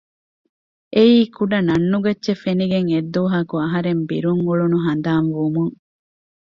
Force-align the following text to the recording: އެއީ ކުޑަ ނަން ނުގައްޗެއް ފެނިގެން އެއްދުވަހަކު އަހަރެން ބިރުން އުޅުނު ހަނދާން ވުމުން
އެއީ 0.95 1.19
ކުޑަ 1.35 1.57
ނަން 1.67 1.85
ނުގައްޗެއް 1.91 2.41
ފެނިގެން 2.43 2.89
އެއްދުވަހަކު 2.93 3.55
އަހަރެން 3.63 4.01
ބިރުން 4.09 4.41
އުޅުނު 4.45 4.77
ހަނދާން 4.85 5.29
ވުމުން 5.35 5.75